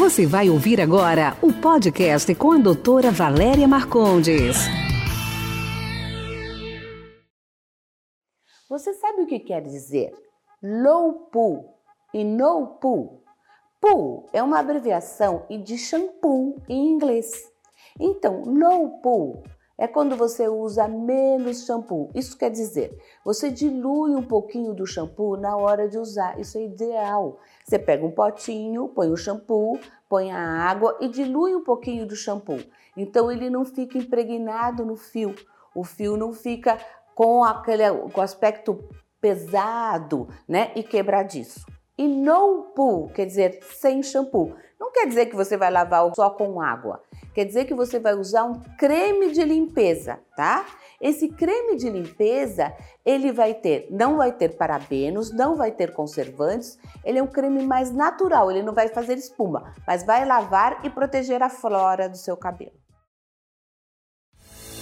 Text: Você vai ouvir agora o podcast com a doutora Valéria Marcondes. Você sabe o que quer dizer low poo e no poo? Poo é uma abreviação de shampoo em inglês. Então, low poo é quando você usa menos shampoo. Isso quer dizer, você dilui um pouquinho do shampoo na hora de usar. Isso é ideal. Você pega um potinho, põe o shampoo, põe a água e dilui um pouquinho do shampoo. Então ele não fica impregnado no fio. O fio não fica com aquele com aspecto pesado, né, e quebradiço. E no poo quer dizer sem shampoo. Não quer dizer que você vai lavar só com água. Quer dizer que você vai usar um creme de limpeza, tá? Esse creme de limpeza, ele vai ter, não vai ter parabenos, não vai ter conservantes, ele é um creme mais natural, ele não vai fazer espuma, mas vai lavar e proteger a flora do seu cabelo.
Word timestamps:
Você 0.00 0.24
vai 0.24 0.48
ouvir 0.48 0.80
agora 0.80 1.36
o 1.42 1.52
podcast 1.52 2.34
com 2.34 2.52
a 2.52 2.56
doutora 2.56 3.10
Valéria 3.10 3.68
Marcondes. 3.68 4.56
Você 8.66 8.94
sabe 8.94 9.20
o 9.20 9.26
que 9.26 9.38
quer 9.40 9.60
dizer 9.60 10.10
low 10.62 11.28
poo 11.30 11.74
e 12.14 12.24
no 12.24 12.78
poo? 12.80 13.22
Poo 13.78 14.24
é 14.32 14.42
uma 14.42 14.58
abreviação 14.60 15.44
de 15.50 15.76
shampoo 15.76 16.56
em 16.66 16.88
inglês. 16.88 17.30
Então, 18.00 18.42
low 18.46 19.02
poo 19.02 19.42
é 19.80 19.88
quando 19.88 20.14
você 20.14 20.46
usa 20.46 20.86
menos 20.86 21.64
shampoo. 21.64 22.10
Isso 22.14 22.36
quer 22.36 22.50
dizer, 22.50 22.94
você 23.24 23.50
dilui 23.50 24.14
um 24.14 24.22
pouquinho 24.22 24.74
do 24.74 24.86
shampoo 24.86 25.38
na 25.38 25.56
hora 25.56 25.88
de 25.88 25.96
usar. 25.96 26.38
Isso 26.38 26.58
é 26.58 26.64
ideal. 26.66 27.38
Você 27.64 27.78
pega 27.78 28.04
um 28.04 28.10
potinho, 28.10 28.88
põe 28.88 29.10
o 29.10 29.16
shampoo, 29.16 29.80
põe 30.06 30.30
a 30.30 30.38
água 30.38 30.98
e 31.00 31.08
dilui 31.08 31.54
um 31.54 31.64
pouquinho 31.64 32.06
do 32.06 32.14
shampoo. 32.14 32.62
Então 32.94 33.32
ele 33.32 33.48
não 33.48 33.64
fica 33.64 33.96
impregnado 33.96 34.84
no 34.84 34.96
fio. 34.96 35.34
O 35.74 35.82
fio 35.82 36.14
não 36.14 36.34
fica 36.34 36.76
com 37.14 37.42
aquele 37.42 37.90
com 38.12 38.20
aspecto 38.20 38.84
pesado, 39.18 40.28
né, 40.46 40.72
e 40.76 40.82
quebradiço. 40.82 41.64
E 42.00 42.08
no 42.08 42.62
poo 42.74 43.10
quer 43.10 43.26
dizer 43.26 43.58
sem 43.62 44.02
shampoo. 44.02 44.54
Não 44.80 44.90
quer 44.90 45.06
dizer 45.06 45.26
que 45.26 45.36
você 45.36 45.54
vai 45.54 45.70
lavar 45.70 46.10
só 46.14 46.30
com 46.30 46.58
água. 46.58 47.02
Quer 47.34 47.44
dizer 47.44 47.66
que 47.66 47.74
você 47.74 47.98
vai 48.00 48.14
usar 48.14 48.44
um 48.44 48.58
creme 48.78 49.32
de 49.32 49.44
limpeza, 49.44 50.18
tá? 50.34 50.64
Esse 50.98 51.28
creme 51.28 51.76
de 51.76 51.90
limpeza, 51.90 52.72
ele 53.04 53.30
vai 53.30 53.52
ter, 53.52 53.86
não 53.90 54.16
vai 54.16 54.32
ter 54.32 54.56
parabenos, 54.56 55.30
não 55.30 55.56
vai 55.56 55.72
ter 55.72 55.92
conservantes, 55.92 56.78
ele 57.04 57.18
é 57.18 57.22
um 57.22 57.26
creme 57.26 57.62
mais 57.66 57.90
natural, 57.90 58.50
ele 58.50 58.62
não 58.62 58.72
vai 58.72 58.88
fazer 58.88 59.18
espuma, 59.18 59.74
mas 59.86 60.02
vai 60.02 60.24
lavar 60.24 60.80
e 60.82 60.88
proteger 60.88 61.42
a 61.42 61.50
flora 61.50 62.08
do 62.08 62.16
seu 62.16 62.34
cabelo. 62.34 62.79